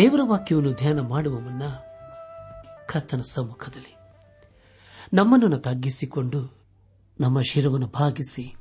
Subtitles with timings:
[0.00, 1.62] ದೇವರ ವಾಕ್ಯವನ್ನು ಧ್ಯಾನ ಮಾಡುವ ಮುನ್ನ
[2.88, 3.96] ಕರ್ತನ ಸಮ್ಮುಖದಲ್ಲಿ
[5.12, 6.60] ನಮ್ಮನ್ನು ತಗ್ಗಿಸಿಕೊಂಡು
[7.20, 8.56] ನಮ್ಮ ಶಿರವನ್ನು ಭಾಗಿಸಿ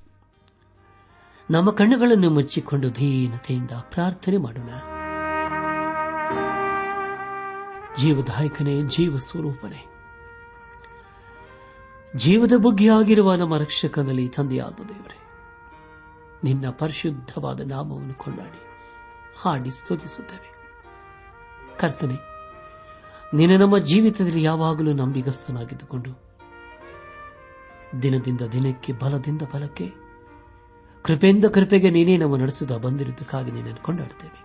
[1.52, 4.70] ನಮ್ಮ ಕಣ್ಣುಗಳನ್ನು ಮುಚ್ಚಿಕೊಂಡು ಧೀನತೆಯಿಂದ ಪ್ರಾರ್ಥನೆ ಮಾಡೋಣ.
[7.96, 9.85] ಜೀವದಾಯಕನೇ ಜೀವ ಸ್ವರೂಪನೇ
[12.16, 15.20] ಜೀವದ ಬುಗ್ಗಿಯಾಗಿರುವ ನಮ್ಮ ರಕ್ಷಕನಲ್ಲಿ ತಂದೆಯಾದ ದೇವರೇ,
[16.44, 18.62] ನಿನ್ನ ಪರಿಶುದ್ಧವಾದ ನಾಮವನ್ನು ಕೊಂಡಾಡಿ
[19.41, 20.59] ಹಾಡಿ ಸ್ತುತಿಸುತ್ತೇವೆ.
[21.82, 22.18] ಕರ್ತನೆ
[23.38, 26.12] ನೀನು ನಮ್ಮ ಜೀವಿತದಲ್ಲಿ ಯಾವಾಗಲೂ ನಂಬಿಗಸ್ತನಾಗಿದ್ದುಕೊಂಡು,
[28.02, 29.88] ದಿನದಿಂದ ದಿನಕ್ಕೆ, ಬಲದಿಂದ ಬಲಕ್ಕೆ,
[31.05, 34.40] ಕೃಪೆಯಿಂದ ಕೃಪೆಗೆ ನೀನೇ ನಮ್ಮ ನಡೆಸುತ್ತಾ ಬಂದಿರುವುದಕ್ಕಾಗಿ ನೀನನ್ನು ಕೊಂಡಾಡುತ್ತೇವೆ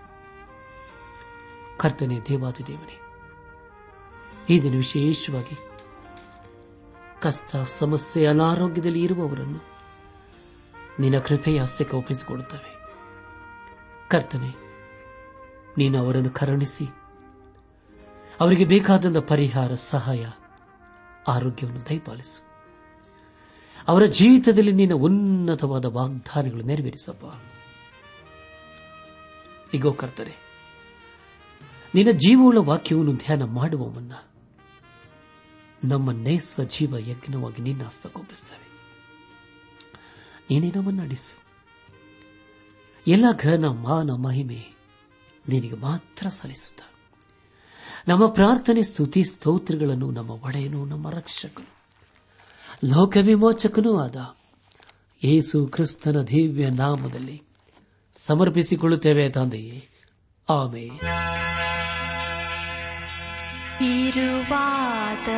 [1.79, 2.97] ಕರ್ತನೆ, ದೇವಾದಿ ದೇವನೇ
[4.51, 5.57] ಈ ದಿನ ವಿಶೇಷವಾಗಿ
[7.23, 9.61] ಕಷ್ಟ, ಸಮಸ್ಯೆ, ಅನಾರೋಗ್ಯದಲ್ಲಿ ಇರುವವರನ್ನು
[11.01, 12.71] ನಿನ್ನ ಕೃಪೆಯ ಹಸ್ಯಕ್ಕೆ ಒಪ್ಪಿಸಿಕೊಡುತ್ತವೆ.
[14.11, 14.51] ಕರ್ತನೆ,
[15.79, 16.87] ನೀನು ಅವರನ್ನು ಕರುಣಿಸಿ
[18.41, 20.27] ಅವರಿಗೆ ಬೇಕಾದಂಥ ಪರಿಹಾರ, ಸಹಾಯ,
[21.29, 22.45] ಆರೋಗ್ಯವನ್ನು ದಯಪಾಲಿಸು.
[23.89, 27.25] ಅವರ ಜೀವಿತದಲ್ಲಿ ನಿನ್ನ ಉನ್ನತವಾದ ವಾಗ್ದಾನಗಳು ನೆರವೇರಿಸಪ್ಪ.
[29.75, 30.35] ಈಗೋ ಕರ್ತರೆ
[31.95, 34.13] ನಿನ್ನ ಜೀವವುಳ್ಳ ವಾಕ್ಯವನ್ನು ಧ್ಯಾನ ಮಾಡುವ ಮುನ್ನ
[35.85, 38.65] ನಮ್ಮನ್ನೇ ಸಜೀವ ಯಜ್ಞವಾಗಿ ನಿನ್ನ ಹಸ್ತಕೋಪಿಸುತ್ತೇವೆ
[40.51, 41.45] ನೀನೇ ನಮ್ಮನ್ನು
[43.07, 44.75] ಎಲ್ಲ ಘನ, ಮಾನ, ಮಹಿಮೆ
[45.49, 46.94] ನಿನಗೆ ಮಾತ್ರ ಸಲ್ಲಿಸುತ್ತ
[48.09, 51.75] ನಮ್ಮ ಪ್ರಾರ್ಥನೆ ಸ್ತುತಿ ಸ್ತೋತ್ರಗಳನ್ನು, ನಮ್ಮ ಒಡೆಯನು, ನಮ್ಮ ರಕ್ಷಕನು
[52.85, 54.37] ಲೋಕ ವಿಮೋಚಕನೂ ಆದ
[55.25, 57.43] ಯೇಸು ಕ್ರಿಸ್ತನ ದಿವ್ಯ ನಾಮದಲ್ಲಿ
[58.13, 59.89] ಸಮರ್ಪಿಸಿಕೊಳ್ಳುತ್ತೇವೆ ತಂದೆಯೇ.
[60.51, 60.91] ಆಮೇ
[64.07, 65.29] ಇರುವಾತ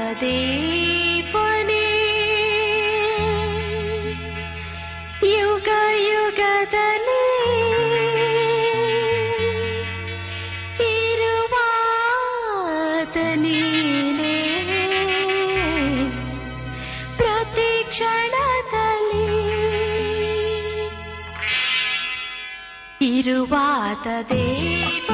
[23.99, 25.06] ಇರುವಾತ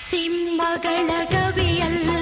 [0.00, 2.21] ಸಿಂಹಗಳ ಗವಿಯಲ್ಲಿ.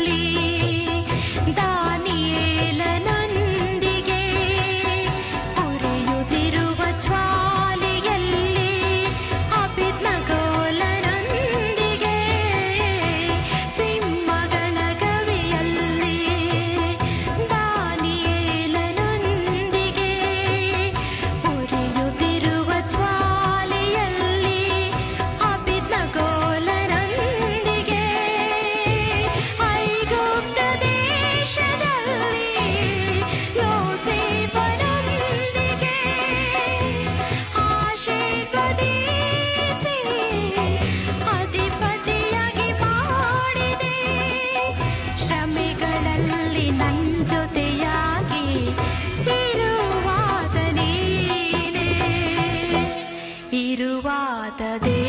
[54.61, 55.00] ಇರುವಾದ ದೇವನೇ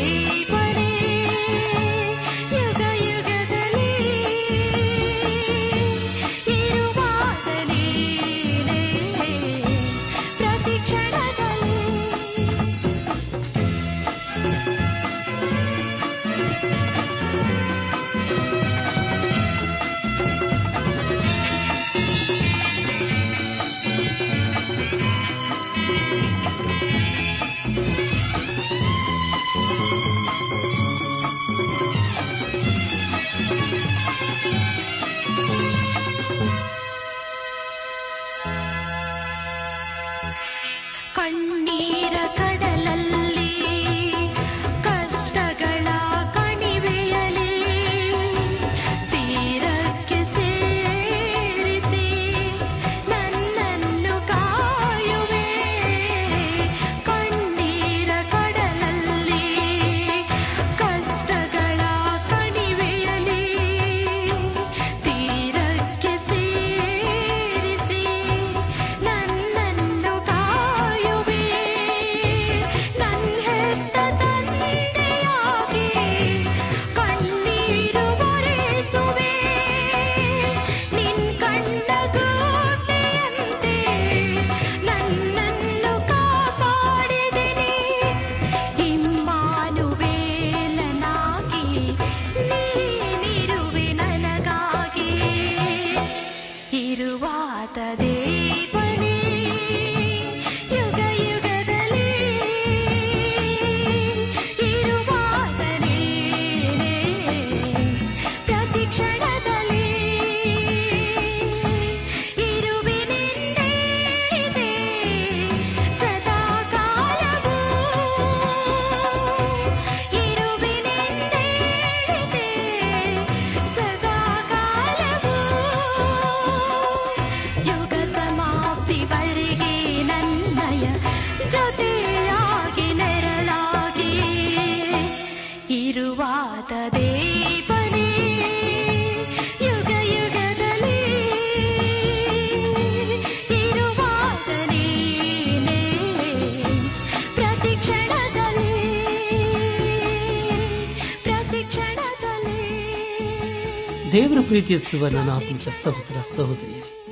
[154.12, 157.06] ದೇವರ ಪ್ರೀತಿಸುವ ನನ್ನ ಆತ್ಮಿಕ ಸಹೋದರ ಸಹೋದರಿಯರೇ.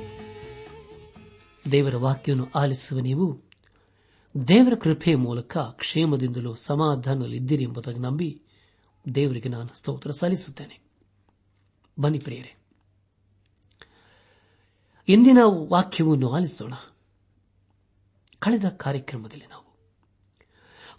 [1.71, 3.41] ದೇವರ ವಾಕ್ಯವನ್ನು ಆಲಿಸುವ ನೀವು
[4.47, 8.41] ದೇವರ ಕೃಪೆಯ ಮೂಲಕ ಕ್ಷೇಮದಿಂದಲೂ ಸಮಾಧಾನದಲ್ಲಿದ್ದೀರಿ ಎಂಬುದಾಗಿ ನಂಬಿ
[9.15, 10.79] ದೇವರಿಗೆ ನಾನು ಸ್ತೋತ್ರ ಸಲ್ಲಿಸುತ್ತೇನೆ.
[11.99, 12.55] ಬನ್ನಿ ಪ್ರಿಯರೇ.
[15.07, 16.73] ಇಂದಿನ ವಾಕ್ಯವನ್ನು ಆಲಿಸೋಣ.
[18.39, 19.75] ಕಳೆದ ಕಾರ್ಯಕ್ರಮದಲ್ಲಿ ನಾವು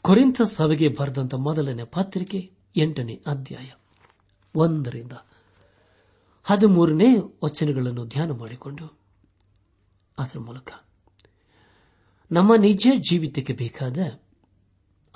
[0.02, 3.70] ಕೊರಿಂಥ ಸಭೆಗೆ ಬರೆದಂತ ಮೊದಲನೇ ಪತ್ರಿಕೆ ಎಂಟನೇ ಅಧ್ಯಾಯ
[4.54, 5.12] ಒಂದರಿಂದ
[6.44, 8.86] ಹದಿಮೂರನೇ ವಚನಗಳನ್ನು ಧ್ಯಾನ ಮಾಡಿಕೊಂಡು
[10.18, 10.72] ಅದರ ಮೂಲಕ
[12.32, 13.98] ನಮ್ಮ ನಿಜ ಜೀವಿತಕ್ಕೆ ಬೇಕಾದ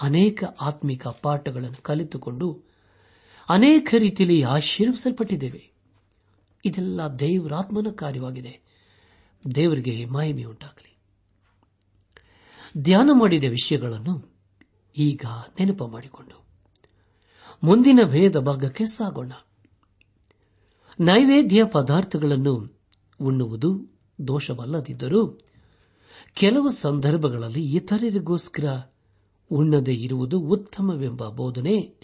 [0.03, 2.63] ಅನೇಕ ಆತ್ಮಿಕ ಪಾಠಗಳನ್ನು ಕಲಿತುಕೊಂಡು
[3.49, 5.73] ಅನೇಕ ರೀತಿಯಲ್ಲಿ ಆಶೀರ್ವಿಸಲ್ಪಟ್ಟಿದ್ದೇವೆ.
[6.65, 8.61] ಇದೆಲ್ಲ ದೇವರಾತ್ಮನ ಕಾರ್ಯವಾಗಿದೆ.
[9.55, 10.99] ದೇವರಿಗೆ ಮಾಹಿಮಿ ಉಂಟಾಗಲಿ.
[12.79, 14.37] ಧ್ಯಾನ ಮಾಡಿದ ವಿಷಯಗಳನ್ನು
[14.97, 15.25] ಈಗ
[15.61, 16.45] ನೆನಪು ಮಾಡಿಕೊಂಡು
[17.65, 19.33] ಮುಂದಿನ ಭೇದ ಭಾಗಕ್ಕೆ ಸಾಗೋಣ.
[21.01, 22.81] ನೈವೇದ್ಯ ಪದಾರ್ಥಗಳನ್ನು
[23.21, 23.87] ಉಣ್ಣುವುದು
[24.29, 25.41] ದೋಷವಲ್ಲದಿದ್ದರೂ
[26.35, 28.83] ಕೆಲವು ಸಂದರ್ಭಗಳಲ್ಲಿ ಇತರರಿಗೋಸ್ಕರ
[29.51, 31.95] ಉಣ್ಣದೇ ಇರುವುದು ಉತ್ತಮವೆಂಬ ಬೋಧನೆ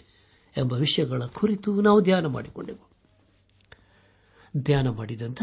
[0.57, 2.89] ಎಂಬ ವಿಷಯಗಳ ಕುರಿತು ನಾವು ಧ್ಯಾನ ಮಾಡಿಕೊಂಡೆವು.
[4.57, 5.41] ಧ್ಯಾನ ಮಾಡಿದಂತ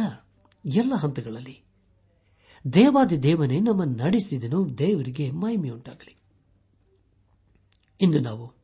[0.67, 1.63] ಎಲ್ಲ ಹಂತಗಳಲ್ಲಿ
[2.73, 6.17] ದೇವಾದಿ ದೇವನೇ ನಮ್ಮ ನಡೆಸಿದನು, ದೇವರಿಗೆ ಮಹಿಮೆಯುಂಟಾಗಲಿ.
[8.01, 8.60] ಇಂದು ನಾವು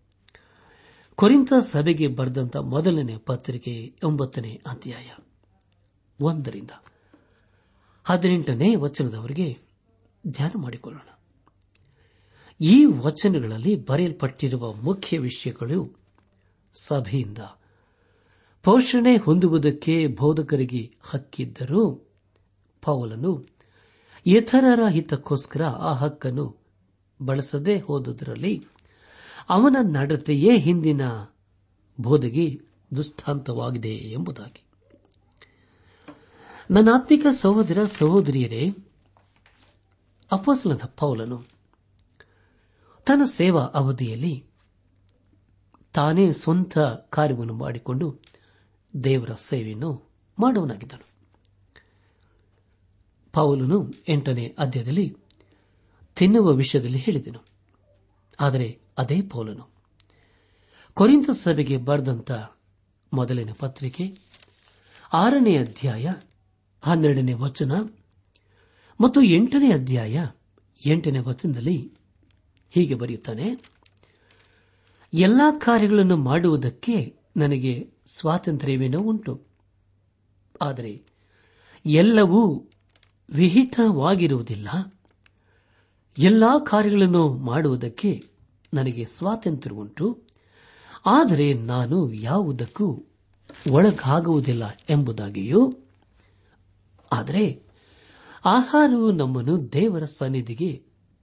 [1.18, 5.10] ಕೊರಿಂತ ಸಭೆಗೆ ಬರೆದಂತ ಮೊದಲನೇ ಪತ್ರಿಕೆ ಒಂಬತ್ತನೇ ಅಧ್ಯಾಯ
[6.20, 6.70] ಒಂದರಿಂದ
[8.04, 9.56] ಹದಿನೆಂಟನೇ ವಚನದವರೆಗೆ
[10.26, 11.08] ಧ್ಯಾನ ಮಾಡಿಕೊಳ್ಳೋಣ.
[12.60, 15.96] ಈ ವಚನಗಳಲ್ಲಿ ಬರೆಯಲ್ಪಟ್ಟಿರುವ ಮುಖ್ಯ ವಿಷಯಗಳು
[16.74, 17.38] ಸಭೆಯಿಂದ
[18.64, 22.12] ಪೋಷಣೆ ಹೊಂದುವುದಕ್ಕೆ ಬೋಧಕರಿಗೆ ಹಕ್ಕಿದ್ದರೂ
[22.82, 23.46] ಪೌಲನು
[24.26, 26.56] ಇತರರ ಹಿತಕ್ಕೋಸ್ಕರ ಆ ಹಕ್ಕನ್ನು
[27.20, 28.66] ಬಳಸದೇ ಹೋದುದರಲ್ಲಿ
[29.48, 31.00] ಅವನ ನಡತೆಯೇ ಹಿಂದಿನ
[32.00, 32.60] ಬೋಧಗಿ
[32.96, 34.62] ದುಷ್ಟಾಂತವಾಗಿದೆ ಎಂಬುದಾಗಿ.
[36.70, 38.70] ನನ್ನಾತ್ಮಿಕ ಸಹೋದರ ಸಹೋದರಿಯರೇ
[40.32, 41.44] ಅಪಸನದ ಪೌಲನು
[43.06, 44.44] ತನ್ನ ಸೇವಾ ಅವಧಿಯಲ್ಲಿ
[45.92, 46.78] ತಾನೇ ಸ್ವಂತ
[47.10, 48.18] ಕಾರ್ಯವನ್ನು ಮಾಡಿಕೊಂಡು
[49.04, 51.06] ದೇವರ ಸೇವೆಯನ್ನು ಮಾಡುವನಾಗಿದ್ದನು.
[53.32, 55.16] ಪೌಲನು ಎಂಟನೇ ಅಧ್ಯಾಯದಲ್ಲಿ
[56.14, 57.44] ತಿನ್ನುವ ವಿಷಯದಲ್ಲಿ ಹೇಳಿದನು.
[58.40, 59.68] ಆದರೆ ಅದೇ ಪೌಲನು.
[60.94, 62.32] ಕೊರಿಂತ ಸಭೆಗೆ ಬರೆದಂತ
[63.12, 64.18] ಮೊದಲನೇ ಪತ್ರಿಕೆ,
[65.12, 66.12] ಆರನೇ ಅಧ್ಯಾಯ,
[66.82, 67.72] ಹನ್ನೆರಡನೇ ವಚನ
[69.00, 70.26] ಮತ್ತು ಎಂಟನೇ ಅಧ್ಯಾಯ,
[70.86, 71.92] ಎಂಟನೇ ವಚನದಲ್ಲಿ
[72.70, 73.50] ಹೀಗೆ ಬರೆಯುತ್ತಾನೆ,
[75.14, 79.42] ಎಲ್ಲಾ ಕಾರ್ಯಗಳನ್ನು ಮಾಡುವುದಕ್ಕೆ ನನಗೆ ಸ್ವಾತಂತ್ರ್ಯವೇನೋ ಉಂಟು.
[80.62, 81.02] ಆದರೆ
[81.86, 82.70] ಎಲ್ಲವೂ
[83.30, 84.68] ವಿಹಿತವಾಗಿರುವುದಿಲ್ಲ.
[86.18, 88.35] ಎಲ್ಲಾ ಕಾರ್ಯಗಳನ್ನು ಮಾಡುವುದಕ್ಕೆ
[88.76, 90.06] ನನಗೆ ಸ್ವಾತಂತ್ರ್ಯ ಉಂಟು.
[91.06, 92.86] ಆದರೆ ನಾನು ಯಾವುದಕ್ಕೂ
[93.70, 95.60] ಒಳಗಾಗುವುದಿಲ್ಲ ಎಂಬುದಾಗಿಯೂ,
[97.12, 97.44] ಆದರೆ
[98.44, 100.70] ಆಹಾರವು ನಮ್ಮನ್ನು ದೇವರ ಸನ್ನಿಧಿಗೆ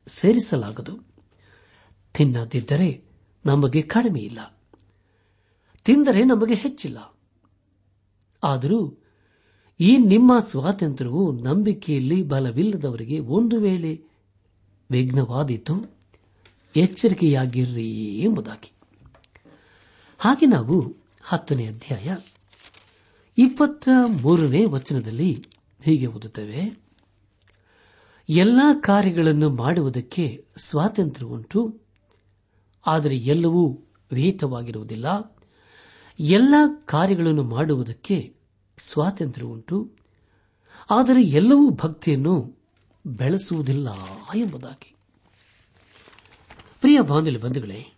[0.07, 0.93] ಸೇರಿಸಲಾಗದು.
[2.13, 2.89] ತಿನ್ನದಿದ್ದರೆ
[3.45, 4.39] ನಮಗೆ ಕಡಿಮೆ ಇಲ್ಲ.
[5.85, 6.99] ತಿಂದರೆ ನಮಗೆ ಹೆಚ್ಚಿಲ್ಲ.
[8.43, 8.79] ಆದರೂ
[9.79, 13.93] ಈ ನಿಮ್ಮ ಸ್ವಾತಂತ್ರ್ಯವು ನಂಬಿಕೆಯಲ್ಲಿ ಬಲವಿಲ್ಲದವರಿಗೆ ಒಂದು ವೇಳೆ
[14.91, 15.75] ವಿಘ್ನವಾದೀತು
[16.75, 18.71] ಎಚ್ಚರಿಕೆಯಾಗಿರ್ರಿ ಎಂಬುದಾಗಿ.
[20.17, 22.17] ಹಾಗೆ ನಾವು ಹತ್ತನೇ ಅಧ್ಯಾಯ
[23.37, 23.89] ಇಪ್ಪತ್ತ
[24.21, 25.45] ಮೂರನೇ ವಚನದಲ್ಲಿ
[25.83, 26.83] ಹೀಗೆ ಓದುತ್ತೇವೆ.
[28.29, 31.81] ಎಲ್ಲಾ ಕಾರ್ಯಗಳನ್ನು ಮಾಡುವುದಕ್ಕೆ ಸ್ವಾತಂತ್ರ್ಯ ಉಂಟು,
[32.85, 33.79] ಆದರೆ ಎಲ್ಲವೂ
[34.11, 35.37] ವಿಹಿತವಾಗಿರುವುದಿಲ್ಲ.
[36.19, 38.35] ಎಲ್ಲ ಕಾರ್ಯಗಳನ್ನು ಮಾಡುವುದಕ್ಕೆ
[38.77, 39.91] ಸ್ವಾತಂತ್ರ್ಯ ಉಂಟು,
[40.89, 42.57] ಆದರೆ ಎಲ್ಲವೂ ಭಕ್ತಿಯನ್ನು
[43.05, 43.87] ಬೆಳೆಸುವುದಿಲ್ಲ
[44.35, 44.95] ಎಂಬುದಾಗಿ.
[46.83, 47.95] ಪ್ರಿಯ ಬಾಂಧವ್ಯ ಬಂಧುಗಳೇ,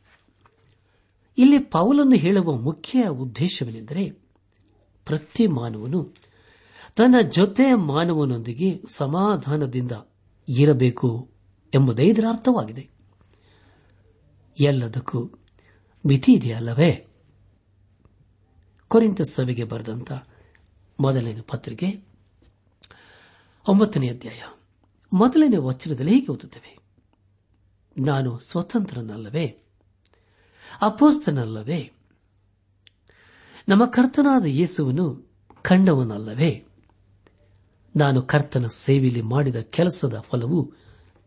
[1.38, 4.10] ಇಲ್ಲಿ ಪೌಲನ್ನು ಹೇಳುವ ಮುಖ್ಯ ಉದ್ದೇಶವೇನೆಂದರೆ
[5.06, 6.14] ಪ್ರತಿ ಮಾನವನು
[6.96, 9.92] ತನ್ನ ಜೊತೆ ಮಾನವನೊಂದಿಗೆ ಸಮಾಧಾನದಿಂದ
[10.50, 11.32] ಇರಬೇಕು
[11.74, 12.90] ಎಂಬುದೇ ಇದರ ಅರ್ಥವಾಗಿದೆ.
[14.60, 15.32] ಎಲ್ಲದಕ್ಕೂ
[16.06, 17.08] ಮಿತಿ ಇದೆಯಲ್ಲವೇ?
[18.88, 20.12] ಕೊರಿಂತ ಸಭೆಗೆ ಬರೆದಂತ
[21.00, 22.04] ಮೊದಲನೇ ಪತ್ರಿಕೆ
[23.68, 24.42] ಒಂಬತ್ತನೇ ಅಧ್ಯಾಯ.
[25.14, 26.85] ಮೊದಲನೇ ವಚನದಲ್ಲಿ ಹೀಗೆ ಓದುತ್ತೇವೆ.
[27.98, 29.46] ನಾನು ಸ್ವತಂತ್ರನಲ್ಲವೇ?
[30.82, 31.92] ಅಪೋಸ್ತನಲ್ಲವೇ
[33.70, 36.66] ನಮ್ಮ ಕರ್ತನಾದ ಯೇಸುವನ್ನು ಕಂಡವನಲ್ಲವೇ?
[37.96, 40.74] ನಾನು ಕರ್ತನ ಸೇವೆಯಲ್ಲಿ ಮಾಡಿದ ಕೆಲಸದ ಫಲವು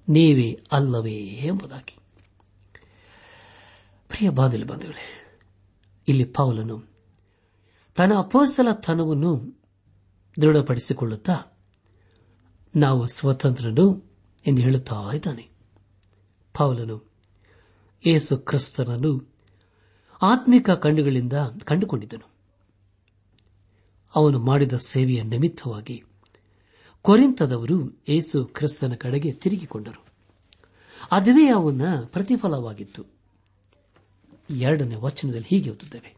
[0.09, 1.99] ನೀವೇ ಅಲ್ಲವೇ ಎಂಬುದಾಗಿ.
[4.09, 5.41] ಪ್ರಿಯ ಬಂಧುಗಳೇ,
[6.09, 6.85] ಇಲ್ಲಿ ಪೌಲನು
[7.97, 9.63] ತನ್ನ ಅಪೋಸಲತನವನ್ನು
[10.41, 11.59] ದೃಢಪಡಿಸಿಕೊಳ್ಳುತ್ತಾ
[12.77, 15.58] ನಾವು ಸ್ವತಂತ್ರನು ಎಂದು ಹೇಳುತ್ತಾ ಇದ್ದಾನೆ.
[16.59, 17.11] ಪೌಲನು
[18.07, 19.33] ಏಸು ಕ್ರಿಸ್ತನನ್ನು
[20.23, 21.33] ಆತ್ಮಿಕ ಕಣ್ಣುಗಳಿಂದ
[21.65, 22.31] ಕಂಡುಕೊಂಡಿದ್ದನು.
[24.15, 26.05] ಅವನು ಮಾಡಿದ ಸೇವೆಯ ನಿಮಿತ್ತವಾಗಿ
[27.03, 30.05] ಕೊರಿಂತದವರು ಏಸು ಕ್ರಿಸ್ತನ ಕಡೆಗೆ ತಿರುಗಿಕೊಂಡರು.
[31.13, 33.05] ಅದುವೇ ಅವನ ಪ್ರತಿಫಲವಾಗಿತ್ತು.
[34.51, 36.17] ಎರಡನೇ ವಚನದಲ್ಲಿ ಹೀಗೆ ಓದುತ್ತೇವೆ.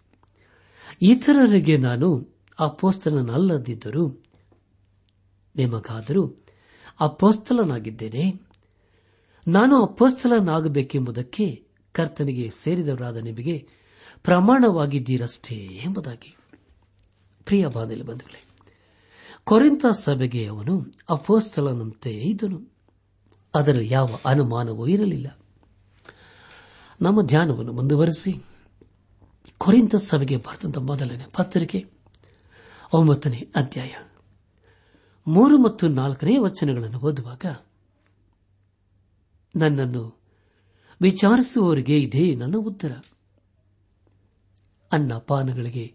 [1.03, 4.09] ಇತರರಿಗೆ ನಾನು ಅಪೋಸ್ತಲನಲ್ಲದಿದ್ದರೂ
[5.57, 6.45] ನಿಮಗಾದರೂ
[7.01, 8.50] ಅಪೋಸ್ತಲನಾಗಿದ್ದೇನೆ.
[9.49, 13.69] ನಾನು ಅಪ್ಪಸ್ಥಲನಾಗಬೇಕೆಂಬುದಕ್ಕೆ ಕರ್ತನಿಗೆ ಸೇರಿದವರಾದ ನಿಮಗೆ
[14.23, 16.37] ಪ್ರಮಾಣವಾಗಿದ್ದೀರಷ್ಟೇ ಎಂಬುದಾಗಿ.
[17.45, 18.45] ಪ್ರಿಯ ಬಂಧುಗಳೇ
[19.45, 22.73] ಕೊರೆಂತ ಸಭೆಗೆ ಅವನು ಅಪೋಸ್ತಲನಂತೆ ಇದ್ದನು.
[23.55, 25.39] ಅದರಲ್ಲಿ ಯಾವ ಅನುಮಾನವೂ ಇರಲಿಲ್ಲ.
[27.03, 28.45] ನಮ್ಮ ಧ್ಯಾನವನ್ನು ಮುಂದುವರೆಸಿ.
[29.59, 31.87] ಕೊರೆಂತ ಸಭೆಗೆ ಬರೆದಂತ ಮೊದಲನೇ ಪತ್ರಿಕೆ,
[32.93, 33.95] ಒಂಬತ್ತನೇ ಅಧ್ಯಾಯ,
[35.27, 37.45] ಮೂರು ಮತ್ತು ನಾಲ್ಕನೇ ವಚನಗಳನ್ನು ಓದುವಾಗ
[39.57, 40.21] ನನ್ನನ್ನು
[41.03, 42.93] ವಿಚಾರಿಸುವವರಿಗೆ ಇದೇ ನನ್ನ ಉತ್ತರ.
[44.93, 45.95] ಅನ್ನ ಪಾನಗಳಿಗೆ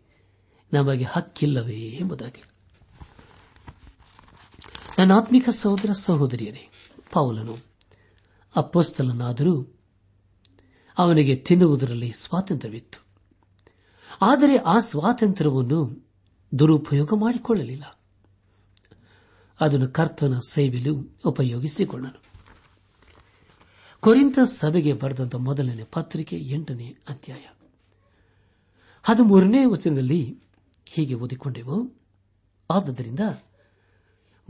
[0.74, 2.44] ನಮಗೆ ಹಕ್ಕಿಲ್ಲವೇ ಎಂಬುದಾಗಿ.
[5.00, 6.70] ನನ್ನ ಆತ್ಮಿಕ ಸಹೋದರ ಸಹೋದರಿಯರೇ,
[7.12, 7.58] ಪೌಲನು
[8.56, 9.80] ಅಪ್ಪಸ್ತಲನಾದರೂ
[10.98, 13.06] ಅವನಿಗೆ ತಿನ್ನುವುದರಲ್ಲಿ ಸ್ವಾತಂತ್ರ್ಯವಿತ್ತು.
[14.22, 16.10] ಆದರೆ ಆ ಸ್ವಾತಂತ್ರ್ಯವನ್ನು
[16.60, 18.00] ದುರುಪಯೋಗ ಮಾಡಿಕೊಳ್ಳಲಿಲ್ಲ.
[19.60, 22.25] ಅದನ್ನು ಕರ್ತನ ಸೇವೆಯಲ್ಲಿ ಉಪಯೋಗಿಸಿಕೊಂಡನು
[24.06, 27.46] ಕೊರಿಂತ ಸಭೆಗೆ ಬರೆದಂತ ಮೊದಲನೇ ಪತ್ರಿಕೆ ಎಂಟನೇ ಅಧ್ಯಾಯ.
[29.04, 30.40] ಹದಿಮೂರನೇ ವಚನದಲ್ಲಿ
[30.86, 31.92] ಹೀಗೆ ಓದಿಕೊಂಡೆವು.
[32.72, 33.20] ಆದ್ದರಿಂದ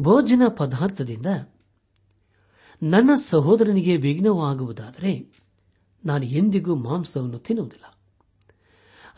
[0.01, 1.25] ಭೋಜನ ಪದಾರ್ಥದಿಂದ
[2.83, 5.31] ನನ್ನ ಸಹೋದರನಿಗೆ ವಿಘ್ನವಾಗುವುದಾದರೆ
[6.05, 7.97] ನಾನು ಎಂದಿಗೂ ಮಾಂಸವನ್ನು ತಿನ್ನುವುದಿಲ್ಲ.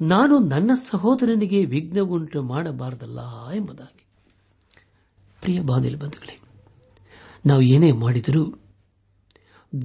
[0.01, 4.05] ನಾನು ನನ್ನ ಸಹೋದರನಿಗೆ ವಿಘ್ನ ಉಂಟು ಮಾಡಬಾರದಲ್ಲ ಎಂಬುದಾಗಿ.
[5.41, 6.41] ಪ್ರಿಯ ಬಾಂಧವ್ಯ ಬಂಧುಗಳೇ,
[7.45, 8.66] ನಾವು ಏನೇ ಮಾಡಿದರೂ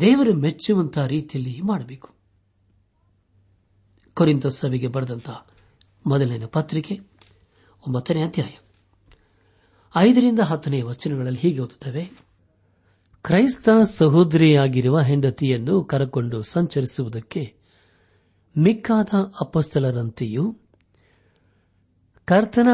[0.00, 2.14] ದೇವರು ಮೆಚ್ಚುವಂತಹ ರೀತಿಯಲ್ಲಿ ಮಾಡಬೇಕು.
[4.14, 5.46] ಕೊರಿಂದ ಸಭೆಗೆ ಬರೆದಂತಹ
[6.06, 7.00] ಮೊದಲನೇ ಪತ್ರಿಕೆ,
[7.86, 8.58] ಒಂಬತ್ತನೇ ಅಧ್ಯಾಯ.
[9.96, 12.10] ಐದರಿಂದ ಹತ್ತನೇ ವಚನಗಳಲ್ಲಿ ಹೀಗೆ ಓದುತ್ತವೆ,
[13.22, 17.54] ಕ್ರೈಸ್ತ ಸಹೋದರಿಯಾಗಿರುವ ಹೆಂಡತಿಯನ್ನು ಕರಕೊಂಡು ಸಂಚರಿಸುವುದಕ್ಕೆ
[18.58, 19.08] ಮಿಕ್ಕಾದ
[19.40, 20.56] ಅಪಸ್ತಲರಂತೆಯೂ,
[22.24, 22.68] ಕರ್ತನ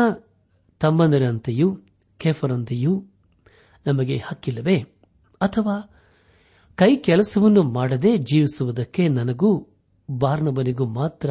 [0.80, 1.78] ತಮ್ಮಂದರಂತೆಯೂ,
[2.18, 3.04] ಕೆಫರಂತೆಯೂ
[3.86, 4.80] ನಮಗೆ ಹಕ್ಕಿಲ್ಲವೇ?
[5.40, 5.94] ಅಥವಾ
[6.78, 9.68] ಕೈ ಕೆಲಸವನ್ನು ಮಾಡದೆ ಜೀವಿಸುವುದಕ್ಕೆ ನನಗೂ
[10.10, 11.30] ಬಾರ್ನಬನಿಗೂ ಮಾತ್ರ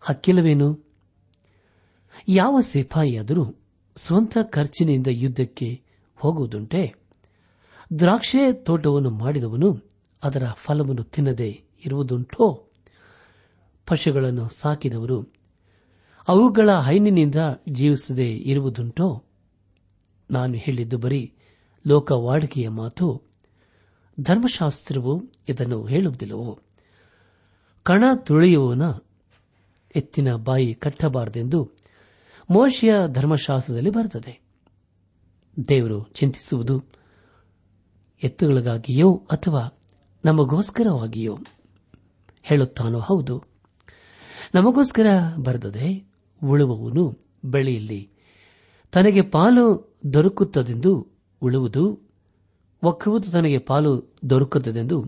[0.00, 0.84] ಹಕ್ಕಿಲ್ಲವೇನು?
[2.28, 3.54] ಯಾವ ಸಿಪಾಯಿಯಾದರೂ
[3.96, 5.82] ಸ್ವಂತ ಖರ್ಚಿನಿಂದ ಯುದ್ಧಕ್ಕೆ
[6.16, 6.94] ಹೋಗುವುದುಂಟೆ?
[7.98, 9.80] ದ್ರಾಕ್ಷೆ ತೋಟವನ್ನು ಮಾಡಿದವನು
[10.22, 12.68] ಅದರ ಫಲವನ್ನು ತಿನ್ನದೆ ಇರುವುದುಂಟೋ?
[13.86, 15.34] ಪಶುಗಳನ್ನು ಸಾಕಿದವರು
[16.28, 17.36] ಅವುಗಳ ಹೈನಿನಿಂದ
[17.68, 19.24] ಜೀವಿಸದೇ ಇರುವುದುಂಟೋ?
[20.30, 21.32] ನಾನು ಹೇಳಿದ್ದು ಬರೀ
[21.86, 23.33] ಲೋಕವಾಡಿಕೆಯ ಮಾತು.
[24.20, 26.58] ಧರ್ಮಶಾಸ್ತ್ರವು ಇದನ್ನು ಹೇಳುವುದಿಲ್ಲವೋ?
[27.82, 28.82] ಕಣ ತುಳಿಯುವವನ
[29.96, 31.70] ಎತ್ತಿನ ಬಾಯಿ ಕಟ್ಟಬಾರದೆಂದು
[32.50, 34.40] ಮೋಶಿಯ ಧರ್ಮಶಾಸ್ತ್ರದಲ್ಲಿ ಬರುತ್ತದೆ
[35.68, 36.84] ದೇವರು ಚಿಂತಿಸುವುದು
[38.22, 39.78] ಎತ್ತುಗಳಿಗಾಗಿಯೋ ಅಥವಾ
[40.24, 41.38] ನಮಗೋಸ್ಕರವಾಗಿಯೋ?
[42.42, 43.42] ಹೇಳುತ್ತಾನೋ ಹೌದು.
[44.54, 46.12] ನಮಗೋಸ್ಕರ ಬರೆದದೆ,
[46.44, 48.10] ಉಳುವವನು ಬೆಳೆಯಲ್ಲಿ
[48.92, 51.08] ತನಗೆ ಪಾಲು ದೊರಕುತ್ತದೆಂದು
[51.42, 52.03] ಉಳುವುದು
[52.84, 55.04] ಒಕ್ಕುವುದು ತನಗೆ ಪಾಲು ದೊರಕುತ್ತದೆಂದು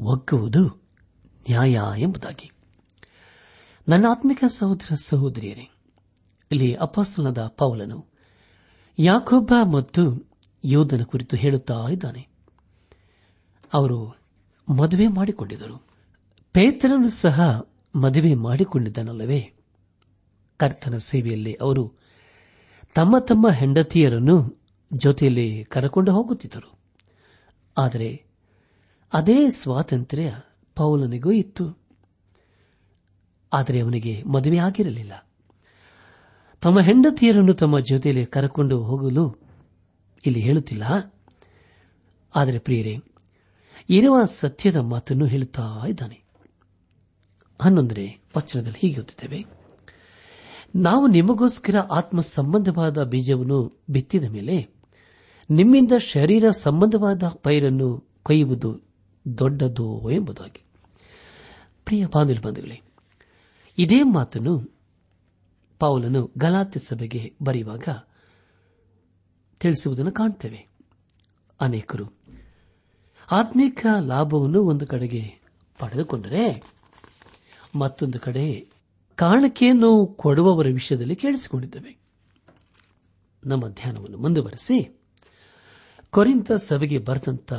[0.00, 0.64] ಒಕ್ಕುವುದು
[1.50, 2.50] ನ್ಯಾಯ ಎಂಬುದಾಗಿ.
[3.88, 5.68] ನನ್ನ ಆತ್ಮಿಕ ಸಹೋದರ ಸಹೋದರಿಯರೇ,
[6.52, 8.06] ಇಲ್ಲಿ ಅಪಾಸನದ ಪೌಲನು
[8.98, 10.30] ಯಾಕೊಬ್ಬ ಮತ್ತು
[10.64, 12.28] ಯೋಧನ ಕುರಿತು ಹೇಳುತ್ತಾ ಇದ್ದಾನೆ.
[13.74, 14.16] ಅವರು
[14.78, 15.86] ಮದುವೆ ಮಾಡಿಕೊಂಡಿದ್ದರು.
[16.52, 17.60] ಪೇತ್ರನು ಸಹ
[17.94, 19.52] ಮದುವೆ ಮಾಡಿಕೊಂಡಿದ್ದನಲ್ಲವೇ?
[20.56, 21.92] ಕರ್ತನ ಸೇವೆಯಲ್ಲಿ ಅವರು
[22.94, 26.81] ತಮ್ಮ ತಮ್ಮ ಹೆಂಡತಿಯರನ್ನು ಜೊತೆಯಲ್ಲಿ ಕರಕೊಂಡು ಹೋಗುತ್ತಿದ್ದರು.
[27.78, 28.24] ಆದರೆ
[29.12, 30.34] ಅದೇ ಸ್ವಾತಂತ್ರ್ಯ
[30.76, 31.82] ಪೌಲನಿಗೂ ಇತ್ತು.
[33.52, 35.28] ಆದರೆ ಅವನಿಗೆ ಮದುವೆಯಾಗಿರಲಿಲ್ಲ
[36.60, 39.36] ತಮ್ಮ ಹೆಂಡತಿಯರನ್ನು ತಮ್ಮ ಜೊತೆಯಲ್ಲಿ ಕರಕೊಂಡು ಹೋಗಲು
[40.26, 41.14] ಇಲ್ಲಿ ಹೇಳುತ್ತಿಲ್ಲ.
[42.36, 42.96] ಆದರೆ ಪ್ರಿಯರೇ,
[43.90, 46.22] ಇರುವ ಸತ್ಯದ ಮಾತನ್ನು ಹೇಳುತ್ತಾ ಇದ್ದಾನೆ.
[47.62, 49.46] ಹನ್ನೊಂದನೇ ವಚನದಲ್ಲಿ ಹೀಗೆ ಓದುತ್ತೇವೆ.
[50.76, 54.81] ನಾವು ನಿಮಗೋಸ್ಕರ ಆತ್ಮ ಸಂಬಂಧವಾದ ಬೀಜವನ್ನು ಬಿತ್ತಿದ ಮೇಲೆ
[55.52, 58.80] ನಿಮ್ಮಿಂದ ಶರೀರ ಸಂಬಂಧವಾದ ಪೈರನ್ನು ಕೊಯ್ಯುವುದು
[59.38, 60.64] ದೊಡ್ಡದು ಎಂಬುದಾಗಿ.
[61.84, 62.06] ಪ್ರಿಯ
[62.40, 62.80] ಬಂಧುಗಳೇ,
[63.78, 64.78] ಇದೇ ಮಾತನ್ನು
[65.78, 67.88] ಪೌಲನು ಗಲಾತ್ಯ ಸಭೆಗೆ ಬರೆಯುವಾಗ
[69.60, 70.68] ತಿಳಿಸುವುದನ್ನು ಕಾಣುತ್ತೇವೆ
[71.60, 72.06] ಅನೇಕರು
[73.30, 75.42] ಆತ್ಮಿಕ ಲಾಭವನ್ನು ಒಂದು ಕಡೆಗೆ
[75.78, 76.72] ಪಡೆದುಕೊಂಡರೆ
[77.74, 78.68] ಮತ್ತೊಂದು ಕಡೆ
[79.16, 81.98] ಕಾಣಿಕೆಯನ್ನು ಕೊಡುವವರ ವಿಷಯದಲ್ಲಿ ಕೇಳಿಸಿಕೊಂಡಿದ್ದೇವೆ.
[83.46, 85.01] ನಮ್ಮ ಧ್ಯಾನವನ್ನು ಮುಂದುವರೆಸಿ
[86.14, 87.52] ಕೊರಿಂತ ಸಭೆಗೆ ಬರೆದಂತ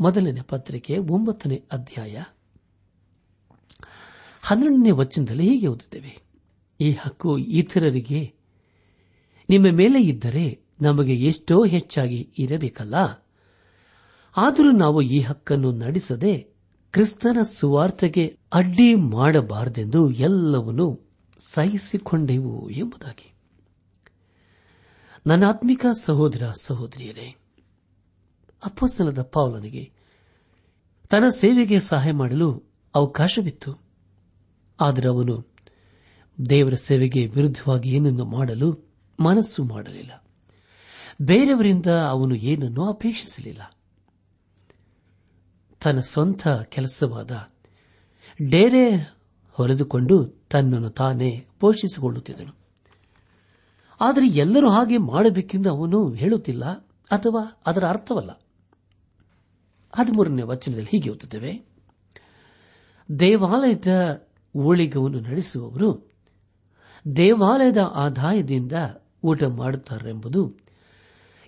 [0.00, 2.22] ಮೊದಲನೇ ಪತ್ರಿಕೆ ಒಂಬತ್ತನೇ ಅಧ್ಯಾಯ
[4.42, 6.22] ಹನ್ನೆರಡನೇ ವಚನದಲ್ಲಿ ಹೀಗೆ ಓದುತ್ತೇವೆ.
[6.80, 8.34] ಈ ಹಕ್ಕು ಇತರರಿಗೆ
[9.48, 12.94] ನಿಮ್ಮ ಮೇಲೆ ಇದ್ದರೆ ನಮಗೆ ಎಷ್ಟೋ ಹೆಚ್ಚಾಗಿ ಇರಬೇಕಲ್ಲ.
[14.36, 16.38] ಆದರೂ ನಾವು ಈ ಹಕ್ಕನ್ನು ನಡೆಸದೆ
[16.92, 21.00] ಕ್ರಿಸ್ತನ ಸುವಾರ್ತೆಗೆ ಅಡ್ಡಿ ಮಾಡಬಾರದೆಂದು ಎಲ್ಲವನ್ನೂ
[21.38, 23.32] ಸಹಿಸಿಕೊಂಡೆವು ಎಂಬುದಾಗಿ.
[25.26, 27.45] ನನ್ನ ಆತ್ಮಿಕ ಸಹೋದರ ಸಹೋದರಿಯರೇ
[28.64, 29.92] ಅಪ್ಪಸ್ತನದ ಪೌಲನಿಗೆ,
[31.08, 32.62] ತನ್ನ ಸೇವೆಗೆ ಸಹಾಯ ಮಾಡಲು
[32.94, 33.86] ಅವಕಾಶವಿತ್ತು.
[34.80, 35.54] ಆದರೆ ಅವನು
[36.50, 40.24] ದೇವರ ಸೇವೆಗೆ ವಿರುದ್ಧವಾಗಿ ಏನನ್ನು ಮಾಡಲು ಮನಸ್ಸು ಮಾಡಲಿಲ್ಲ.
[41.22, 43.76] ಬೇರೆಯವರಿಂದ ಅವನು ಏನನ್ನು ಅಪೇಕ್ಷಿಸಲಿಲ್ಲ.
[45.82, 47.48] ತನ್ನ ಸ್ವಂತ ಕೆಲಸವಾದ
[48.50, 49.16] ಡೇರೆ
[49.50, 52.58] ಹೊರೆದುಕೊಂಡು ತನ್ನನ್ನು ತಾನೇ ಪೋಷಿಸಿಕೊಳ್ಳುತ್ತಿದ್ದನು.
[54.00, 56.64] ಆದರೆ ಎಲ್ಲರೂ ಹಾಗೆ ಮಾಡಬೇಕೆಂದು ಅವನು ಹೇಳುತ್ತಿಲ್ಲ
[57.10, 58.45] ಅಥವಾ ಅದರ ಅರ್ಥವಲ್ಲ.
[59.92, 61.62] ಹದಿಮೂರನೇ ವಚನದಲ್ಲಿ ಹೀಗೆ ಓದುತ್ತೇವೆ.
[63.18, 64.22] ದೇವಾಲಯದ
[64.54, 66.12] ಊಳಿಗವನ್ನು ನಡೆಸುವವರು
[67.16, 68.72] ದೇವಾಲಯದ ಆದಾಯದಿಂದ
[69.22, 70.54] ಊಟ ಮಾಡುತ್ತಾರೆಂಬುದು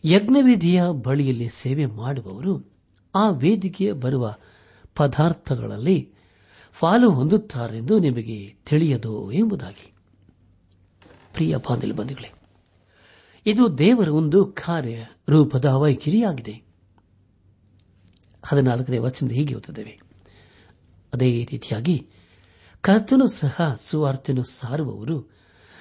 [0.04, 2.72] ಯಜ್ಞವೇದಿಯ ಬಳಿಯಲ್ಲಿ ಸೇವೆ ಮಾಡುವವರು
[3.14, 4.34] ಆ ವೇದಿಕೆಯ ಬರುವ
[4.94, 6.12] ಪದಾರ್ಥಗಳಲ್ಲಿ
[6.72, 9.92] ಫಾಲು ಹೊಂದುತ್ತಾರೆಂದು ನಿಮಗೆ ತಿಳಿಯದು ಎಂಬುದಾಗಿ.
[11.34, 12.32] ಪ್ರಿಯ ಬಾಂಧವ್ಯ ಬಂಧುಗಳೇ,
[13.46, 16.67] ಇದು ದೇವರ ಒಂದು ಕಾರ್ಯ ರೂಪದ ವೈಖರಿಯಾಗಿದೆ
[18.48, 20.00] ಹದಿನಾಲ್ಕನೇ ವಚನದ ಹೀಗೆ ಓದುತ್ತೇವೆ.
[21.14, 22.08] ಅದೇ ರೀತಿಯಾಗಿ,
[22.80, 25.30] ಕರ್ತನು ಸಹ ಸುವಾರ್ತೆಯನ್ನು ಸಾರುವವರು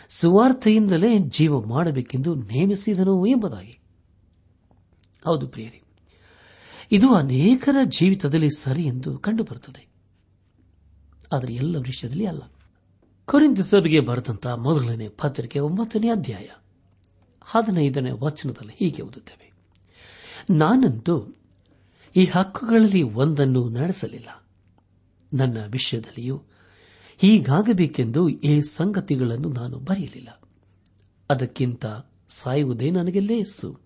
[0.09, 3.79] ಸುವಾರ್ಥೆಯಿಂದಲೇ ಜೀವ ಮಾಡಬೇಕೆಂದು ನೇಮಿಸಿದನು ಎಂಬುದಾಗಿ.
[5.25, 5.81] ಹೌದು ಪ್ರಿಯರಿ,
[6.91, 9.87] ಇದು ಅನೇಕರ ಜೀವಿತದಲ್ಲಿ ಸರಿ ಎಂದು ಕಂಡುಬರುತ್ತದೆ.
[11.33, 12.41] ಆದರೆ ಎಲ್ಲ ವಿಷಯದಲ್ಲಿ ಅಲ್ಲ.
[13.25, 16.47] ಕೊರಿಂದ ಸಭೆಗೆ ಬರೆದಂತಹ ಮೊದಲನೇ ಪತ್ರಿಕೆ ಒಂಬತ್ತನೇ ಅಧ್ಯಾಯ
[17.41, 19.53] ಹದಿನೈದನೇ ವಚನದಲ್ಲಿ ಹೀಗೆ ಓದುತ್ತೇವೆ.
[20.49, 21.33] ನಾನಂತೂ
[22.17, 24.47] ಈ ಹಕ್ಕುಗಳಲ್ಲಿ ಒಂದನ್ನು ನಡೆಸಲಿಲ್ಲ.
[25.33, 26.43] ನನ್ನ ವಿಷಯದಲ್ಲಿಯೂ
[27.17, 30.41] ಹೀಗಾಗಬೇಕೆಂದು ಈ ಸಂಗತಿಗಳನ್ನು ನಾನು ಬರೆಯಲಿಲ್ಲ.
[31.29, 31.85] ಅದಕ್ಕಿಂತ
[32.29, 33.79] ಸಾಯುವುದೇ ನನಗೆ ಲೇಸು.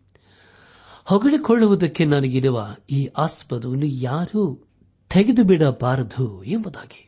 [1.03, 4.67] ಹೊಗಳಿಕೊಳ್ಳುವುದಕ್ಕೆ ನನಗಿರುವ ಈ ಆಸ್ಪದವನ್ನು ಯಾರೂ
[5.09, 7.07] ತೆಗೆದು ಬಿಡಬಾರದು ಎಂಬುದಾಗಿ.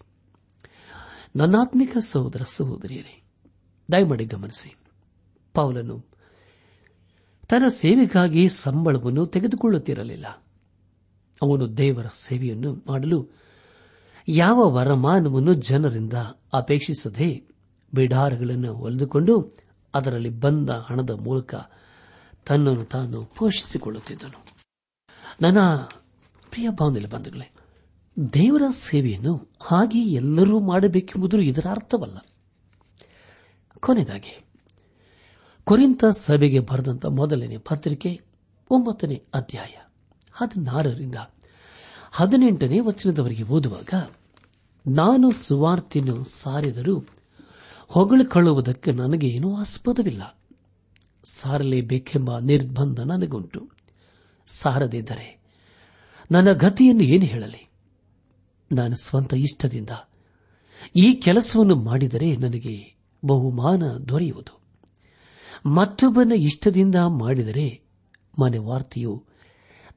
[1.35, 3.23] ನನ್ನಾತ್ಮಿಕ ಸಹೋದರ ಸಹೋದರಿಯರೇ,
[3.91, 4.77] ದಯಮಾಡಿ ಗಮನಿಸಿ.
[5.53, 6.05] ಪೌಲನು
[7.49, 10.42] ತನ್ನ ಸೇವೆಗಾಗಿ ಸಂಬಳವನ್ನು ತೆಗೆದುಕೊಳ್ಳುತ್ತಿರಲಿಲ್ಲ.
[11.41, 13.29] ಅವನು ದೇವರ ಸೇವೆಯನ್ನು ಮಾಡಲು
[14.27, 16.13] ಯಾವ ವರಮಾನವನ್ನು ಜನರಿಂದ
[16.53, 17.47] ಅಪೇಕ್ಷಿಸದೆ
[17.93, 19.55] ಬಿಡಾರಗಳನ್ನು ಒಲಿದುಕೊಂಡು
[19.95, 21.55] ಅದರಲ್ಲಿ ಬಂದ ಹಣದ ಮೂಲಕ
[22.45, 24.45] ತನ್ನನ್ನು ತಾನು ಪೋಷಿಸಿಕೊಳ್ಳುತ್ತಿದ್ದನು.
[25.41, 25.61] ನನ್ನ
[26.49, 27.51] ಪ್ರಿಯ ಭಾವನೆಯಲ್ಲಿ ಬಂಧುಗಳೇ,
[28.33, 32.17] ದೇವರ ಸೇವೆಯನ್ನು ಹಾಗೆ ಎಲ್ಲರೂ ಮಾಡಬೇಕೆಂಬುದು ಇದರ ಅರ್ಥವಲ್ಲ.
[33.79, 34.45] ಕೊನೆಯದಾಗಿ
[35.63, 38.21] ಕೊರಿಂತ ಸಭೆಗೆ ಬರೆದಂತ ಮೊದಲನೇ ಪತ್ರಿಕೆ
[38.69, 39.82] ಒಂಬತ್ತನೇ ಅಧ್ಯಾಯ.
[40.33, 41.15] ಹದಿನಾರರಿಂದ
[42.11, 44.11] ಹದಿನೆಂಟನೇ ವಚನದವರೆಗೆ ಓದುವಾಗ,
[44.87, 47.03] ನಾನು ಸುವಾರ್ತೆಯನ್ನು ಸಾರಿದರೂ
[47.87, 50.39] ಹೊಗಳಿಕೊಳ್ಳುವುದಕ್ಕೆ ನನಗೆ ಏನೂ ಆಸ್ಪದವಿಲ್ಲ.
[51.23, 53.69] ಸಾರಲೇಬೇಕೆಂಬ ನಿರ್ಬಂಧ ನನಗುಂಟು.
[54.47, 55.39] ಸಾರದಿದ್ದರೆ
[56.31, 57.69] ನನ್ನ ಗತಿಯನ್ನು ಏನು ಹೇಳಲಿ?
[58.71, 59.89] ನಾನು ಸ್ವಂತ ಇಷ್ಟದಿಂದ
[60.95, 64.61] ಈ ಕೆಲಸವನ್ನು ಮಾಡಿದರೆ ನನಗೆ ಬಹುಮಾನ ದೊರೆಯುವುದು.
[65.69, 67.81] ಮತ್ತೊಬ್ಬನ ಇಷ್ಟದಿಂದ ಮಾಡಿದರೆ
[68.41, 69.25] ಮನೆ ವಾರ್ತೆಯು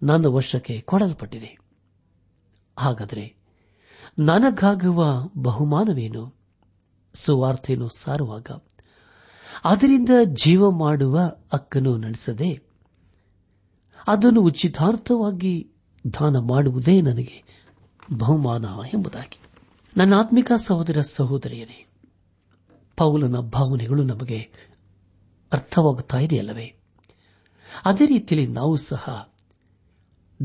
[0.03, 1.59] ನನ್ನ ವಶಕ್ಕೆ ಕೊಡಲ್ಪಟ್ಟಿದೆ.
[2.79, 3.37] ಹಾಗಾದರೆ
[4.19, 5.05] ನನಗಾಗುವ
[5.39, 6.35] ಬಹುಮಾನವೇನು?
[7.15, 8.47] ಸುವಾರ್ತೆಯನ್ನು ಸಾರುವಾಗ,
[9.65, 11.21] ಅದರಿಂದ ಜೀವ ಮಾಡುವ
[11.53, 12.61] ಅಕ್ಕನು ನಡೆಸದೆ,
[14.07, 15.73] ಅದನ್ನು ಉಚಿತಾರ್ಥವಾಗಿ
[16.15, 17.45] ದಾನ ಮಾಡುವುದೇ ನನಗೆ
[18.19, 19.39] ಬಹುಮಾನ ಎಂಬುದಾಗಿ.
[19.97, 21.87] ನನ್ನ ಆತ್ಮಿಕ ಸಹೋದರ ಸಹೋದರಿಯರೇ,
[22.97, 24.39] ಪೌಲನ ಭಾವನೆಗಳು ನಮಗೆ
[25.53, 26.75] ಅರ್ಥವಾಗುತ್ತಾ ಇದೆಯಲ್ಲವೇ?
[27.85, 29.36] ಅದೇ ರೀತಿಯಲ್ಲಿ ನಾವು ಸಹ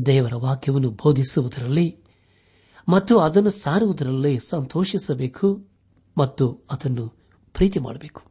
[0.06, 1.96] ದೇವರ ವಾಕ್ಯವನ್ನು ಬೋಧಿಸುವುದರಲ್ಲಿ
[2.88, 5.68] ಮತ್ತು ಅದನ್ನು ಸಾರುವುದರಲ್ಲಿ ಸಂತೋಷಿಸಬೇಕು
[6.18, 7.08] ಮತ್ತು ಅದನ್ನು
[7.54, 8.22] ಪ್ರೀತಿ ಮಾಡಬೇಕು.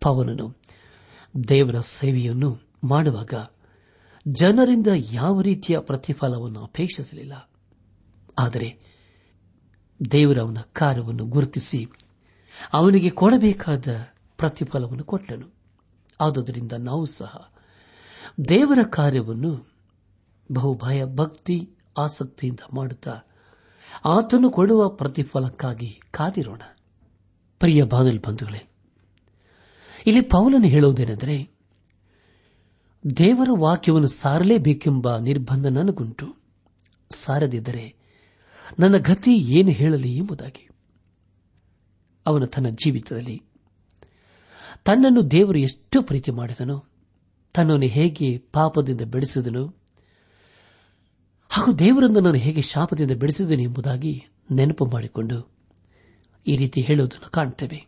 [0.00, 0.54] ಪವನನು
[1.48, 3.34] ದೇವರ ಸೇವೆಯನ್ನು ಮಾಡುವಾಗ
[4.28, 7.50] ಜನರಿಂದ ಯಾವ ರೀತಿಯ ಪ್ರತಿಫಲವನ್ನು ಅಪೇಕ್ಷಿಸಲಿಲ್ಲ.
[8.38, 8.78] ಆದರೆ
[10.10, 11.86] ದೇವರ ಅವನ ಕಾರ್ಯವನ್ನು ಗುರುತಿಸಿ
[12.72, 13.88] ಅವನಿಗೆ ಕೊಡಬೇಕಾದ
[14.36, 15.54] ಪ್ರತಿಫಲವನ್ನು ಕೊಟ್ಟನು.
[16.20, 17.52] ಆದುದರಿಂದ ನಾವು ಸಹ
[18.48, 19.73] ದೇವರ ಕಾರ್ಯವನ್ನು
[20.52, 23.20] ಬಹುಭಯ, ಭಕ್ತಿ, ಆಸಕ್ತಿಯಿಂದ ಮಾಡುತ್ತಾ
[24.04, 26.62] ಆತನು ಕೊಡುವ ಪ್ರತಿಫಲಕ್ಕಾಗಿ ಕಾದಿರೋಣ.
[27.58, 28.68] ಪ್ರಿಯ ಬಾದಲ್ ಬಂಧುಗಳೇ,
[30.06, 31.50] ಇಲ್ಲಿ ಪೌಲನು ಹೇಳುವುದೇನೆಂದರೆ,
[33.16, 36.36] ದೇವರ ವಾಕ್ಯವನ್ನು ಸಾರಲೇಬೇಕೆಂಬ ನಿರ್ಬಂಧ ನನಗುಂಟು.
[37.10, 37.96] ಸಾರದಿದ್ದರೆ
[38.78, 40.68] ನನ್ನ ಗತಿ ಏನು ಹೇಳಲಿ ಎಂಬುದಾಗಿ.
[42.26, 43.42] ಅವನು ತನ್ನ ಜೀವಿತದಲ್ಲಿ,
[44.84, 46.84] ತನ್ನನ್ನು ದೇವರು ಎಷ್ಟು ಪ್ರೀತಿ ಮಾಡಿದನು,
[47.54, 49.83] ತನ್ನನ್ನು ಹೇಗೆ ಪಾಪದಿಂದ ಬೆಳೆಸಿದನು
[51.54, 55.50] ಹಾಗೂ ದೇವರನ್ನು ನಾನು ಹೇಗೆ ಶಾಪದಿಂದ ಬೆಳೆಸಿದ್ದೇನೆ ಎಂಬುದಾಗಿ ನೆನಪು ಮಾಡಿಕೊಂಡು
[56.46, 57.86] ಈ ರೀತಿ ಹೇಳುವುದನ್ನು ಕಾಣುತ್ತೇವೆ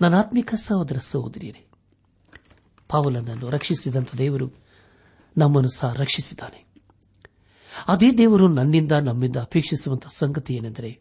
[0.00, 1.66] ನನ್ನ ಆತ್ಮಿಕ ಸಹೋದರ ಸಹೋದರಿಯರೇ
[2.88, 4.50] ಪಾವಲನನ್ನು ರಕ್ಷಿಸಿದಂತ ದೇವರು
[5.38, 6.66] ನಮ್ಮನ್ನು ಸಹ ರಕ್ಷಿಸಿದ್ದಾನೆ.
[7.88, 11.00] ಅದೇ ದೇವರು ನನ್ನಿಂದ ನಮ್ಮಿಂದ ಅಪೇಕ್ಷಿಸುವಂತಹ ಸಂಗತಿ ಏನೆಂದರೆ,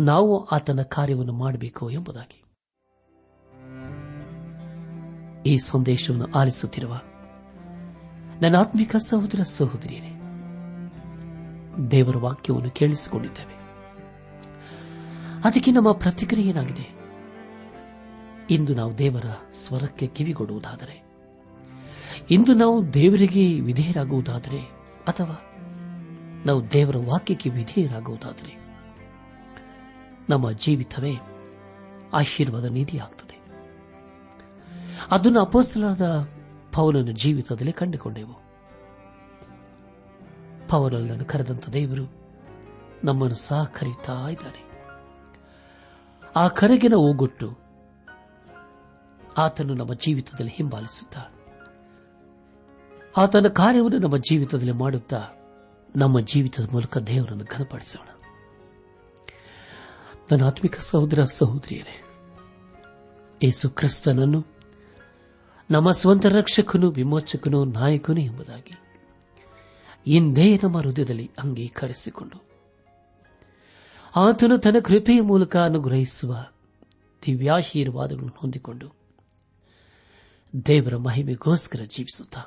[0.00, 2.44] ನಾವು ಆತನ ಕಾರ್ಯವನ್ನು ಮಾಡಬೇಕು ಎಂಬುದಾಗಿ.
[5.46, 7.00] ಈ ಸಂದೇಶವನ್ನು ಆಲಿಸುತ್ತಿರುವ
[8.42, 10.20] ನನ್ನ ಆತ್ಮಿಕ ಸಹೋದರ ಸಹೋದರಿಯರೇ,
[11.90, 13.54] ದೇವರ ವಾಕ್ಯವನ್ನು ಕೇಳಿಸಿಕೊಂಡಿದ್ದೇವೆ.
[15.44, 16.90] ಅದಕ್ಕೆ ನಮ್ಮ ಪ್ರತಿಕ್ರಿಯೆ ಏನಾಗಿದೆ?
[18.50, 21.02] ಇಂದು ನಾವು ದೇವರ ಸ್ವರಕ್ಕೆ ಕಿವಿಗೊಡುವುದಾದರೆ,
[22.30, 24.60] ಇಂದು ನಾವು ದೇವರಿಗೆ ವಿಧೇಯರಾಗುವುದಾದರೆ,
[25.06, 25.46] ಅಥವಾ
[26.46, 28.60] ನಾವು ದೇವರ ವಾಕ್ಯಕ್ಕೆ ವಿಧೇಯರಾಗುವುದಾದರೆ,
[30.30, 31.14] ನಮ್ಮ ಜೀವಿತವೇ
[32.12, 33.40] ಆಶೀರ್ವಾದ ನಿಧಿಯಾಗುತ್ತದೆ
[35.10, 36.28] ಅದನ್ನು ಅಪೋಸ್ತಲಾದ
[36.74, 38.50] ಪೌಲನ ಜೀವಿತದಲ್ಲಿ ಕಂಡುಕೊಂಡೆವು.
[40.68, 42.12] ಪೌಲನನ್ನು ಕರೆದಂತ ದೇವರು
[43.04, 44.70] ನಮ್ಮನ್ನು ಸಹ ಕರೆಯುತ್ತಾ ಇದ್ದಾನೆ.
[46.36, 47.58] ಆ ಕರೆಗಿನ ಓಗೊಟ್ಟು
[49.38, 51.20] ಆತನು ನಮ್ಮ ಜೀವಿತದಲ್ಲಿ ಹಿಂಬಾಲಿಸುತ್ತಾ,
[53.16, 55.28] ಆತನ ಕಾರ್ಯವನ್ನು ನಮ್ಮ ಜೀವಿತದಲ್ಲಿ ಮಾಡುತ್ತಾ,
[55.96, 58.06] ನಮ್ಮ ಜೀವಿತದ ಮೂಲಕ ದೇವರನ್ನು ಘನಪಡಿಸೋಣ.
[60.32, 62.02] ನನ್ನ ಆತ್ಮಿಕ ಸಹೋದರ ಸಹೋದರಿಯರೇ,
[63.42, 64.59] ಯೇಸು ಕ್ರಿಸ್ತನನ್ನು
[65.70, 68.74] ನಮ್ಮ ಸ್ವಂತ ರಕ್ಷಕನು, ವಿಮೋಚಕನು, ನಾಯಕನು ಎಂಬುದಾಗಿ
[70.06, 72.42] ಇಂದೇ ನಮ್ಮ ಹೃದಯದಲ್ಲಿ ಅಂಗೀಕರಿಸಿಕೊಂಡು
[74.16, 76.46] ಆತನು ತನ್ನ ಕೃಪೆಯ ಮೂಲಕ ಅನುಗ್ರಹಿಸುವ
[77.26, 78.96] ದಿವ್ಯಾಶೀರ್ವಾದಗಳನ್ನು ಹೊಂದಿಕೊಂಡು
[80.66, 82.42] ದೇವರ ಮಹಿಮೆಗೋಸ್ಕರ ಜೀವಿಸುತ್ತಾ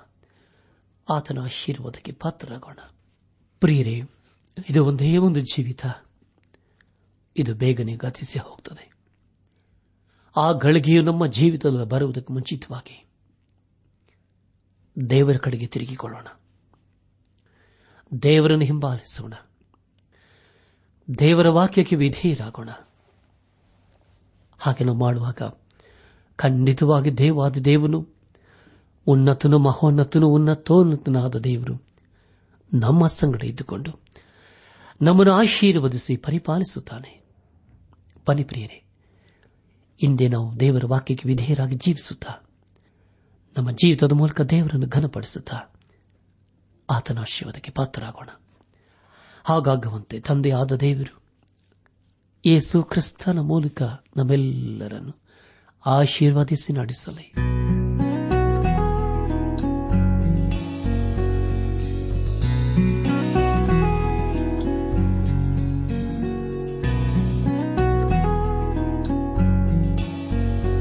[1.09, 2.79] ಆತನ ಆಶೀರ್ವಾದಕ್ಕೆ ಪಾತ್ರರಾಗೋಣ.
[3.59, 4.01] ಪ್ರಿಯರೇ,
[4.69, 5.85] ಇದು ಒಂದೇ ಒಂದು ಜೀವಿತ.
[7.37, 8.93] ಇದು ಬೇಗನೆ ಗತಿಸಿ ಹೋಗ್ತದೆ.
[10.37, 12.99] ಆ ಗಳಿಗೆಯು ನಮ್ಮ ಜೀವಿತದಲ್ಲಿ ಬರುವುದಕ್ಕೆ ಮುಂಚಿತವಾಗಿ
[15.09, 16.27] ದೇವರ ಕಡೆಗೆ ತಿರುಗಿಕೊಳ್ಳೋಣ.
[18.23, 19.33] ದೇವರನ್ನು ಹಿಂಬಾಲಿಸೋಣ.
[21.19, 22.69] ದೇವರ ವಾಕ್ಯಕ್ಕೆ ವಿಧೇಯರಾಗೋಣ.
[24.59, 25.41] ಹಾಗೆ ನಾವು ಮಾಡುವಾಗ
[26.35, 28.07] ಖಂಡಿತವಾಗಿ ದೇವಾದ ದೇವನು,
[29.07, 31.83] ಉನ್ನತನು, ಮಹೋನ್ನತನು, ಉನ್ನತೋನ್ನತನಾದ ದೇವರು
[32.73, 33.99] ನಮ್ಮ ಸಂಗಡ ಇದ್ದುಕೊಂಡು
[35.01, 37.23] ನಮ್ಮನ್ನು ಆಶೀರ್ವದಿಸಿ ಪರಿಪಾಲಿಸುತ್ತಾನೆ.
[38.25, 38.83] ಪನಿಪ್ರಿಯರೇ
[40.03, 42.42] ಇಂದೇ ನಾವು ದೇವರ ವಾಕ್ಯಕ್ಕೆ ವಿಧೇಯರಾಗಿ ಜೀವಿಸುತ್ತಾ
[43.57, 45.73] ನಮ್ಮ ಜೀವಿತದ ಮೂಲಕ ದೇವರನ್ನು ಘನಪಡಿಸುತ್ತಾ
[46.89, 48.29] ಆತನ ಆಶೀರ್ವಾದಕ್ಕೆ ಪಾತ್ರರಾಗೋಣ.
[49.43, 51.21] ಹಾಗಾಗುವಂತೆ ತಂದೆಯಾದ ದೇವರು
[52.45, 53.81] ಯೇಸು ಕ್ರಿಸ್ತನ ಮೂಲಕ
[54.17, 55.21] ನಮ್ಮೆಲ್ಲರನ್ನು
[55.85, 57.33] ಆಶೀರ್ವದಿಸಿ ನಡೆಸಲಿ.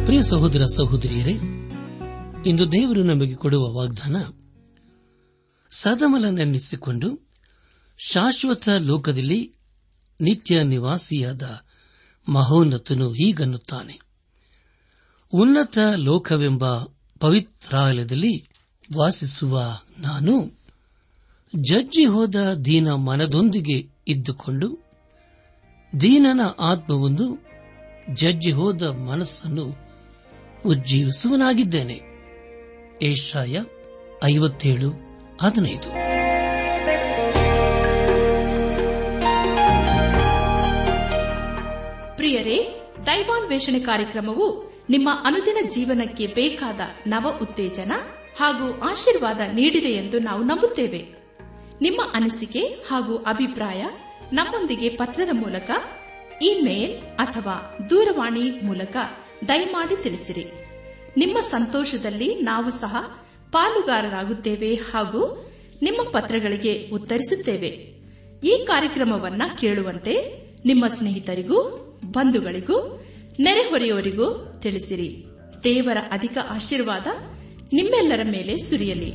[0.04, 1.61] ಪ್ರಿಯ ಸಹೋದರ ಸಹೋದರಿಯರೇ
[2.46, 4.16] ಇಂದು ದೇವರು ನಮಗೆ ಕೊಡುವ ವಾಗ್ದಾನ.
[5.70, 7.30] ಸದಮಲನೆನ್ನಿಸಿಕೊಂಡು
[7.98, 9.52] ಶಾಶ್ವತ ಲೋಕದಲ್ಲಿ
[10.20, 11.60] ನಿತ್ಯ ನಿವಾಸಿಯಾದ
[12.28, 14.00] ಮಹೋನ್ನತನು ಹೀಗನ್ನುತ್ತಾನೆ.
[15.32, 16.82] ಉನ್ನತ ಲೋಕವೆಂಬ
[17.20, 18.48] ಪವಿತ್ರಾಲಯದಲ್ಲಿ
[18.96, 20.58] ವಾಸಿಸುವ ನಾನು
[21.56, 24.84] ಜಜ್ಜಿ ಹೋದ ದೀನ ಮನದೊಂದಿಗೆ ಇದ್ದುಕೊಂಡು
[26.00, 27.38] ದೀನನ ಆತ್ಮವೊಂದು
[28.14, 29.76] ಜಜ್ಜಿ ಹೋದ ಮನಸ್ಸನ್ನು
[30.66, 32.11] ಉಜ್ಜೀವಿಸುವನಾಗಿದ್ದೇನೆ.
[33.02, 33.60] ಏಷಾಯ
[34.24, 34.90] ಐವತ್ತೇಳು
[35.42, 35.88] ಹದಿನೈದು.
[42.16, 47.92] ಪ್ರಿಯರೇ, ದೈವಾನ್ವೇಷಣೆ ಕಾರ್ಯಕ್ರಮವು ನಿಮ್ಮ ಅನುದಿನ ಜೀವನಕ್ಕೆ ಬೇಕಾದ ನವ ಉತ್ತೇಜನ
[48.40, 51.06] ಹಾಗೂ ಆಶೀರ್ವಾದ ನೀಡಿದೆ ಎಂದು ನಾವು ನಂಬುತ್ತೇವೆ.
[51.80, 53.84] ನಿಮ್ಮ ಅನಿಸಿಕೆ ಹಾಗೂ ಅಭಿಪ್ರಾಯ
[54.32, 55.70] ನಮ್ಮೊಂದಿಗೆ ಪತ್ರದ ಮೂಲಕ,
[56.42, 58.96] ಇಮೇಲ್ ಅಥವಾ ದೂರವಾಣಿ ಮೂಲಕ
[59.48, 60.61] ದಯಮಾಡಿ ತಿಳಿಸಿರಿ.
[61.16, 62.96] ನಿಮ್ಮ ಸಂತೋಷದಲ್ಲಿ ನಾವು ಸಹ
[63.52, 65.50] ಪಾಲುಗಾರರಾಗುತ್ತೇವೆ ಹಾಗೂ
[65.82, 67.92] ನಿಮ್ಮ ಪತ್ರಗಳಿಗೆ ಉತ್ತರಿಸುತ್ತೇವೆ.
[68.44, 71.60] ಈ ಕಾರ್ಯಕ್ರಮವನ್ನ ಕೇಳುವಂತೆ ನಿಮ್ಮ ಸ್ನೇಹಿತರಿಗೂ,
[72.04, 73.04] ಬಂಧುಗಳಿಗೂ,
[73.40, 75.24] ನೆರೆಹೊರೆಯವರಿಗೂ ತಿಳಿಸಿರಿ.
[75.64, 77.06] ದೇವರ ಅಧಿಕ ಆಶೀರ್ವಾದ
[77.72, 79.14] ನಿಮ್ಮೆಲ್ಲರ ಮೇಲೆ ಸುರಿಯಲಿ.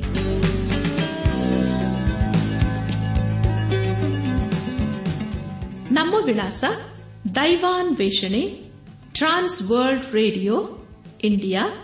[5.93, 6.63] ನಮ್ಮ ವಿಳಾಸ
[7.36, 8.62] ದೈವಾನ್ ವೇಷಣೆ
[9.12, 10.69] ಟ್ರಾನ್ಸ್ ವರ್ಲ್ಡ್ ರೇಡಿಯೋ,
[11.23, 11.83] ಇಂಡಿಯಾ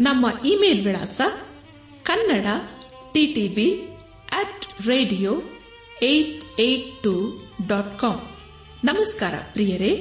[0.00, 1.20] ನಮ್ಮ ಇಮೇಲ್ ವಿಳಾಸ
[2.02, 2.46] Kannada
[3.12, 3.68] TTB
[4.32, 5.32] at radio
[6.02, 7.14] eight eight two
[7.66, 8.18] dot com
[8.84, 9.92] ನಮಸ್ಕಾರ ಪ್ರಿಯರೇ.